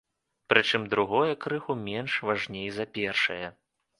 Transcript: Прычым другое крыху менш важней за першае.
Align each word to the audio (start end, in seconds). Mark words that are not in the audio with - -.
Прычым 0.51 0.85
другое 0.93 1.33
крыху 1.45 1.75
менш 1.89 2.17
важней 2.29 2.67
за 2.81 2.85
першае. 2.99 3.45